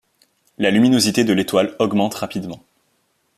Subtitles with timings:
[0.57, 2.63] La luminosité de l'étoile augmente rapidement.